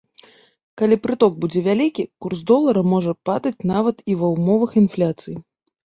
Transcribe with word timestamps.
Калі 0.81 0.97
прыток 1.03 1.31
будзе 1.43 1.59
вялікі, 1.67 2.07
курс 2.27 2.39
долара 2.55 2.81
можа 2.95 3.17
падаць 3.31 3.57
нават 3.77 3.97
і 4.11 4.21
ва 4.23 4.27
ўмовах 4.37 4.71
інфляцыі. 4.87 5.35